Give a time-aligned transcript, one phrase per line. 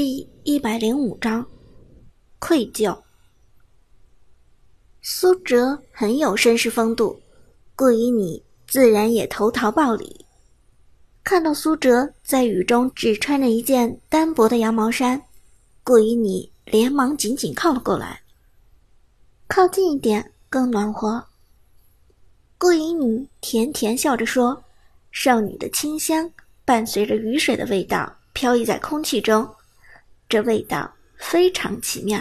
[0.00, 1.44] 第一百零五章，
[2.38, 2.96] 愧疚。
[5.02, 7.20] 苏哲很有绅士风度，
[7.74, 10.24] 顾以你自然也投桃报李。
[11.24, 15.20] 看到苏哲在雨中只穿着一件单薄的羊毛衫，
[15.82, 18.22] 顾以你连忙紧紧靠了过来。
[19.48, 21.26] 靠近一点更暖和。
[22.56, 24.62] 顾以你甜甜笑着说
[25.10, 26.30] ：“少女的清香
[26.64, 29.44] 伴随着雨水的味道飘逸在空气中。”
[30.28, 32.20] 这味道非常奇妙。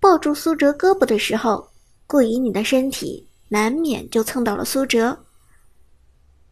[0.00, 1.70] 抱住苏哲胳膊的时候，
[2.06, 5.24] 顾以你的身体难免就蹭到了苏哲。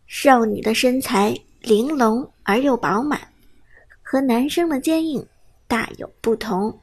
[0.06, 3.20] 少女的身材玲珑而又饱满，
[4.02, 5.26] 和男生的坚硬
[5.66, 6.80] 大有不同。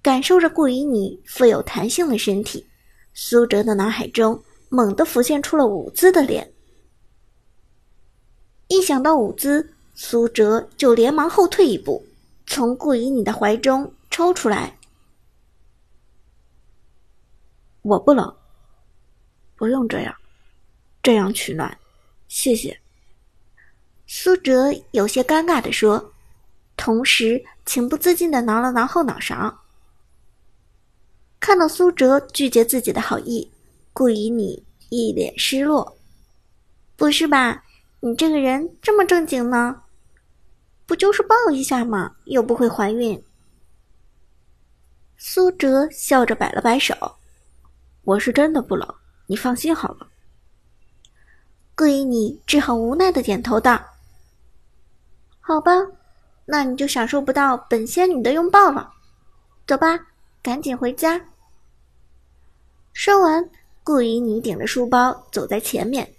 [0.00, 2.64] 感受着顾以你富有弹性的身体，
[3.12, 6.52] 苏哲的脑海中猛地浮现出了舞姿的脸。
[8.68, 12.06] 一想到舞姿，苏哲就连忙后退一步，
[12.46, 14.78] 从顾以你的怀中抽出来。
[17.82, 18.32] 我不冷，
[19.56, 20.14] 不用这样，
[21.02, 21.76] 这样取暖，
[22.28, 22.78] 谢谢。
[24.06, 26.12] 苏哲有些尴尬的说，
[26.76, 29.62] 同时情不自禁的挠了挠后脑勺。
[31.40, 33.50] 看到苏哲拒绝自己的好意，
[33.92, 35.98] 顾以你一脸失落。
[36.94, 37.64] 不是吧？
[37.98, 39.82] 你这个人这么正经呢？
[40.88, 42.16] 不就是抱一下吗？
[42.24, 43.22] 又不会怀孕。
[45.18, 46.94] 苏哲笑着摆了摆手
[48.04, 48.88] ：“我是真的不冷，
[49.26, 50.08] 你放心好了。”
[51.76, 53.78] 顾以你只好无奈的点头道
[55.40, 55.72] ：“好吧，
[56.46, 58.90] 那你就享受不到本仙女的拥抱了。
[59.66, 60.06] 走吧，
[60.42, 61.20] 赶紧回家。”
[62.94, 63.50] 说完，
[63.84, 66.10] 顾以你顶着书包走在前面，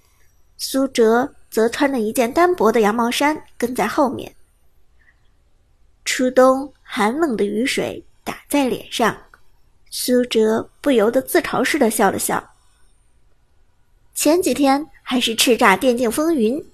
[0.57, 4.35] 苏哲则穿着一件单薄的羊毛衫跟在后面。
[6.11, 9.15] 初冬寒冷的雨水打在脸上，
[9.91, 12.43] 苏哲不由得自嘲似的笑了笑。
[14.15, 16.65] 前几天还是叱咤电竞风云，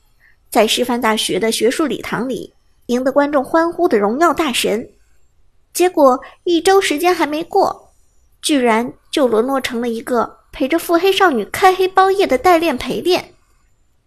[0.50, 2.54] 在师范大学的学术礼堂里
[2.86, 4.90] 赢得观众欢呼的荣耀大神，
[5.74, 7.92] 结果一周时间还没过，
[8.42, 13.34] 居然就沦落成了一个陪着腹黑少女开黑包夜的代练陪练，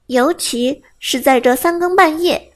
[0.07, 2.55] 尤其是在这三更半夜，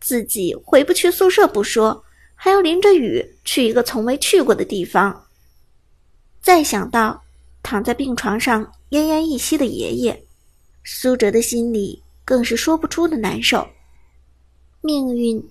[0.00, 2.02] 自己回不去宿舍不说。
[2.36, 5.26] 还要淋着雨去一个从未去过的地方。
[6.40, 7.20] 再想到
[7.62, 10.24] 躺在病床上奄奄一息的爷爷，
[10.84, 13.66] 苏哲的心里更是说不出的难受。
[14.80, 15.42] 命运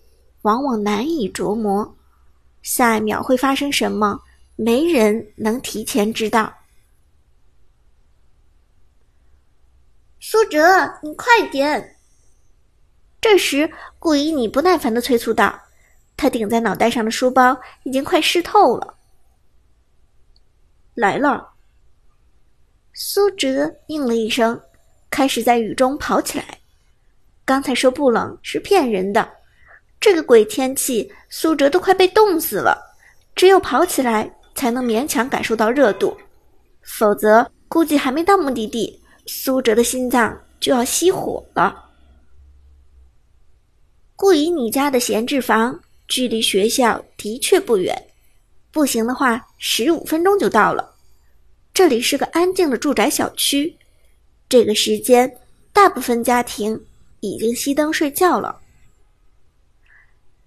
[0.44, 1.94] 往往难以琢磨，
[2.62, 4.22] 下一秒会发生什么，
[4.56, 6.54] 没人能提前知道。
[10.22, 10.62] 苏哲，
[11.04, 11.98] 你快点！
[13.20, 13.70] 这时，
[14.00, 15.65] 顾以你不耐烦的催促道。
[16.18, 18.96] 他顶在脑袋上的书包已经快湿透了。
[20.94, 21.50] 来了。
[22.94, 24.58] 苏哲应了一声，
[25.10, 26.60] 开始在雨中跑起来。
[27.44, 29.30] 刚才说不冷是骗人的，
[30.00, 32.96] 这个鬼天气，苏哲都快被冻死了。
[33.36, 36.18] 只有跑起来才能勉强感受到热度，
[36.84, 41.84] 否则估计还没到目的地，苏哲的心脏就要熄火了。
[44.16, 45.78] 顾以你家的闲置房。
[46.08, 47.96] 距离学校的确不远，
[48.72, 50.96] 步行的话十五分钟就到了。
[51.74, 53.76] 这里是个安静的住宅小区，
[54.48, 55.40] 这个时间
[55.74, 56.86] 大部分家庭
[57.20, 58.62] 已经熄灯睡觉了。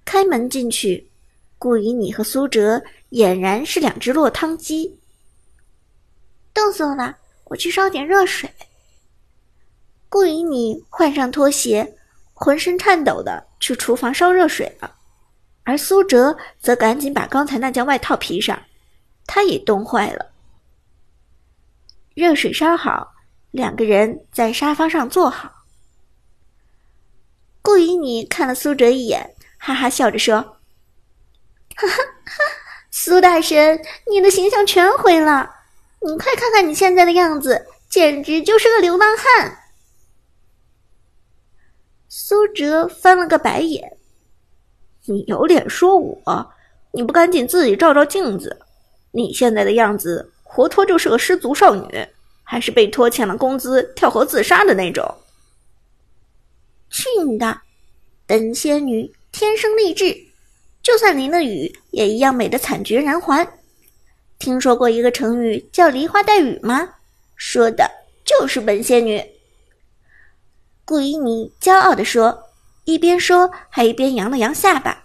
[0.04, 1.10] 开门进去，
[1.58, 4.98] 顾以你和苏哲俨然是两只落汤鸡。
[6.54, 8.48] 冻死我了，我去烧点热水。
[10.08, 11.96] 顾以你换上拖鞋，
[12.32, 14.94] 浑身颤抖的去厨房烧热水了。
[15.68, 18.58] 而苏哲则赶紧把刚才那件外套披上，
[19.26, 20.30] 他也冻坏了。
[22.14, 23.12] 热水烧好，
[23.50, 25.66] 两个人在沙发上坐好。
[27.60, 30.40] 顾以你看了苏哲一眼，哈哈笑着说
[31.76, 32.02] ：“哈哈，
[32.90, 33.78] 苏大神，
[34.10, 35.54] 你的形象全毁了！
[36.00, 39.58] 你快看看你现在的样子，简直就是个流浪汉。”
[42.08, 43.97] 苏哲翻了个白眼。
[45.08, 46.52] 你有脸说我？
[46.92, 48.56] 你不赶紧自己照照镜子？
[49.10, 52.06] 你现在的样子，活脱就是个失足少女，
[52.42, 55.14] 还是被拖欠了工资跳河自杀的那种。
[56.90, 57.60] 去你的！
[58.26, 60.14] 本仙女天生丽质，
[60.82, 63.46] 就算淋了雨，也一样美得惨绝人寰。
[64.38, 66.96] 听说过一个成语叫“梨花带雨”吗？
[67.36, 67.90] 说的
[68.24, 69.22] 就是本仙女。
[70.84, 72.47] 顾依妮骄傲地说。
[72.88, 75.04] 一边说还一边扬了扬下巴。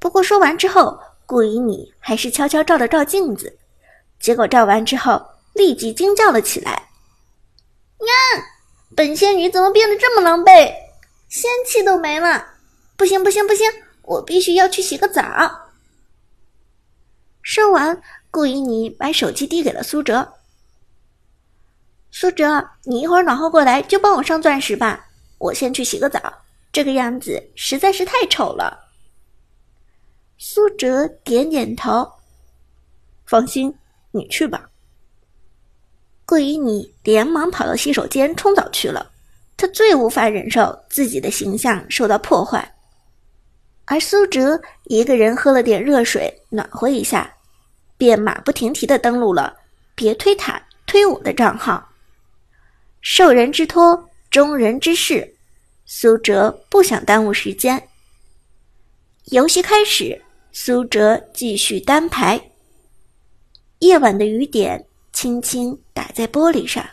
[0.00, 3.56] 不过说完之后，顾以你还是悄悄照了照镜子，
[4.18, 6.72] 结果照完之后立即惊叫了起来
[8.02, 8.44] ：“呀，
[8.96, 10.68] 本仙女怎么变得这么狼狈，
[11.28, 12.44] 仙气都没了！
[12.96, 13.70] 不行不行不行，
[14.02, 15.22] 我必须要去洗个澡。”
[17.40, 18.02] 说完，
[18.32, 20.32] 顾以你把手机递给了苏哲。
[22.10, 25.06] 苏哲，你一会儿暖和过来就帮我上钻石吧，
[25.38, 26.20] 我先去洗个澡，
[26.72, 28.78] 这个样子实在是太丑了。
[30.38, 32.10] 苏哲点点头，
[33.26, 33.74] 放心，
[34.10, 34.70] 你去吧。
[36.24, 39.10] 顾以你连忙跑到洗手间冲澡去了，
[39.56, 42.72] 他最无法忍受自己的形象受到破坏。
[43.84, 47.34] 而苏哲一个人喝了点热水暖和一下，
[47.98, 49.56] 便马不停蹄的登录了
[49.96, 51.84] “别推塔推我”的账号。
[53.00, 55.34] 受人之托，忠人之事，
[55.92, 57.88] 苏哲不想耽误时间。
[59.24, 60.22] 游戏开始，
[60.52, 62.40] 苏哲继续单排。
[63.80, 66.88] 夜晚的雨点轻轻打在玻璃上，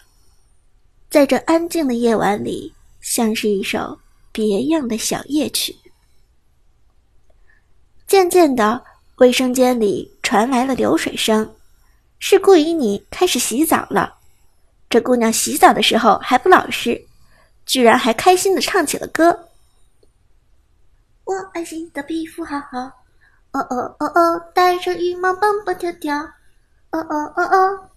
[1.12, 4.00] 在这安静的夜晚里，像是一首
[4.32, 5.76] 别样的小夜曲。
[8.08, 8.84] 渐渐的，
[9.18, 11.56] 卫生间里传来了流水声，
[12.18, 14.18] 是顾以你开始洗澡了。
[14.90, 17.00] 这姑娘洗澡的时候还不老实，
[17.68, 19.50] 居然还开心的唱起了歌。
[21.26, 22.80] 我爱惜的皮肤好好，
[23.52, 26.16] 哦哦哦哦，带着羽毛蹦蹦跳跳，
[26.92, 27.90] 哦哦哦哦。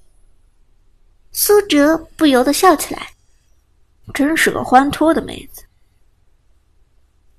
[1.32, 3.12] 苏哲不由得笑起来，
[4.12, 5.62] 真是个欢脱的妹子。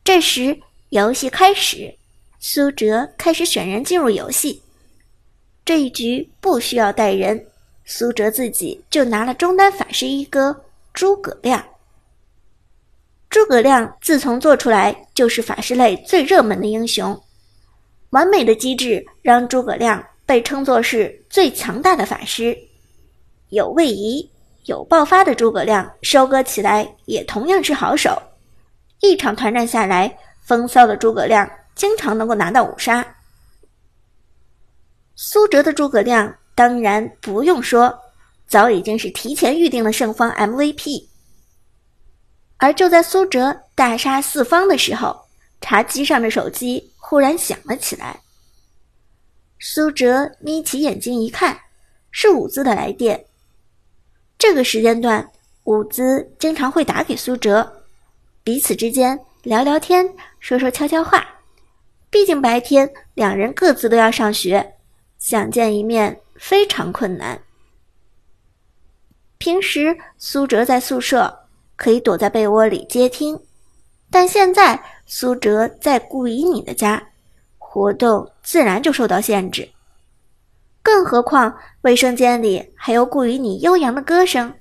[0.02, 1.94] 这时游戏开始，
[2.40, 4.64] 苏哲开始选人进入游戏。
[5.66, 7.48] 这一局不需要带人。
[7.84, 10.64] 苏哲自己就拿了中单法师一哥
[10.94, 11.64] 诸葛亮。
[13.32, 17.18] 诸葛亮自从做出来就是法师类最热门的英雄，
[18.10, 22.56] 完美的机制让诸葛亮被称作是最强大的法师。
[23.48, 24.30] 有位移、
[24.66, 28.22] 有爆发的诸葛亮收割起来也同样是好手。
[29.00, 33.16] 一场团战下来，风骚的诸葛亮经常能够拿到五杀。
[35.16, 36.36] 苏哲的诸葛亮。
[36.54, 37.98] 当然不用说，
[38.46, 41.08] 早已经是提前预定了胜方 MVP。
[42.62, 45.20] 而就在苏哲大杀四方的时候，
[45.62, 48.22] 茶几上的手机忽然响了起来。
[49.60, 51.60] 苏哲眯起眼睛一看，
[52.12, 53.26] 是伍兹的来电。
[54.38, 55.28] 这个时间段，
[55.64, 57.84] 伍兹经常会打给苏哲，
[58.44, 60.08] 彼此之间聊聊天，
[60.40, 61.28] 说说悄悄话。
[62.12, 64.76] 毕竟白天两人各自都要上学，
[65.18, 66.22] 想见一面。
[66.36, 67.40] 非常困难。
[69.38, 71.41] 平时苏哲在宿舍
[71.82, 73.42] 可以躲在被窝里接听，
[74.12, 77.02] 但现在苏哲在顾以你的家，
[77.58, 79.68] 活动自然就受到限制。
[80.84, 84.54] 更何况卫生间里还有顾以你悠扬的歌声：“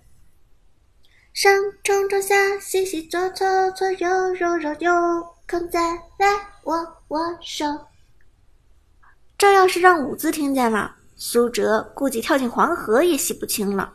[1.35, 1.53] 上
[1.85, 4.91] 冲冲下洗洗左搓搓右揉揉右，
[5.47, 6.27] 空再来
[6.65, 6.77] 握
[7.09, 7.67] 握手。”
[9.37, 10.97] 这要是让伍兹听见了。
[11.17, 13.93] 苏哲估计跳进黄河也洗不清了，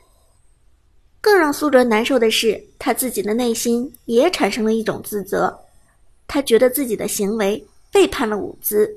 [1.19, 5.59] 更让苏哲难受的是，他自己的内心也产生了一种自责，
[6.27, 8.89] 他觉得自己的行为背叛了伍兹。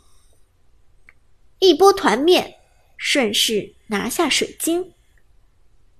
[1.59, 2.59] 一波团灭，
[2.97, 4.93] 顺势拿下水晶，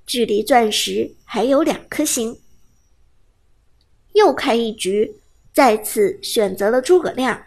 [0.07, 2.41] 距离钻石还有两颗星。
[4.13, 5.21] 又开一局，
[5.53, 7.47] 再次选择了诸葛亮。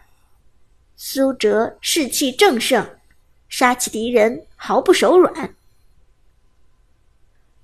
[0.97, 2.97] 苏哲士气正盛，
[3.47, 5.55] 杀起敌人毫不手软。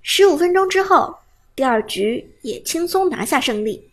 [0.00, 1.18] 十五分钟之后，
[1.54, 3.90] 第二局也轻松拿下胜利。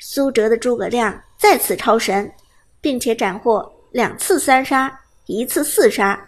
[0.00, 2.32] 苏哲的诸葛亮再次超神，
[2.80, 6.18] 并且斩获两次三杀，一次四杀。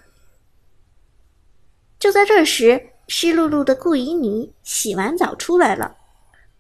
[1.99, 5.97] 就在这时，湿漉漉的顾以你洗完澡出来了。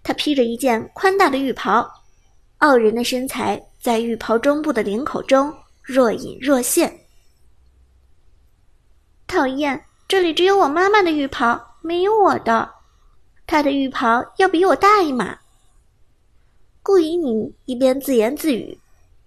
[0.02, 1.88] 她披着一件宽大的浴袍，
[2.58, 6.98] 傲人的身材在浴袍中部的领口中若隐若现。
[9.26, 11.68] 讨厌，这里只有我妈妈的浴袍。
[11.82, 12.68] 没有我的，
[13.46, 15.38] 她的浴袍要比我大一码。
[16.82, 18.79] 顾以你一边自言自语，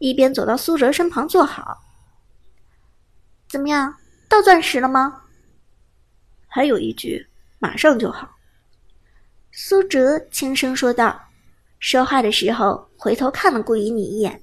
[0.04, 1.80] 一边走到苏哲身旁坐好。
[3.48, 3.96] 怎么样，
[4.28, 5.22] 到钻石了吗？
[6.46, 7.26] 还有一局，
[7.58, 8.30] 马上就好。
[9.54, 11.18] 苏哲轻声说道，
[11.80, 14.42] 说话的时候回头看了顾以你一眼。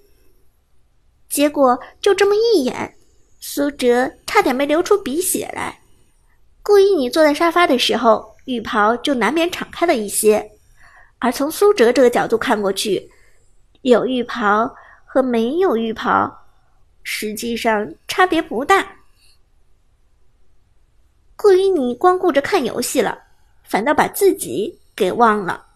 [1.29, 2.97] 结果就这么一眼，
[3.39, 5.79] 苏哲差点没流出鼻血来。
[6.63, 10.53] 顾以你坐在沙发的时候，浴袍就难免敞开了一些，
[11.19, 13.11] 而从苏哲这个角度看过去，
[13.83, 14.75] 有浴袍
[15.13, 16.47] 和没有浴袍，
[17.03, 18.87] 实际上差别不大。
[21.35, 23.19] 顾以你光顾着看游戏了，
[23.65, 25.67] 反倒把自己给忘了。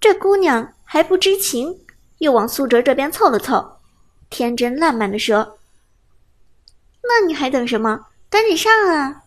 [0.00, 1.84] 这姑娘还不知情，
[2.16, 3.78] 又往苏哲这边凑了凑，
[4.30, 5.58] 天真烂漫的说
[7.04, 8.06] ：“那你还等什么？
[8.30, 9.24] 赶紧上啊！”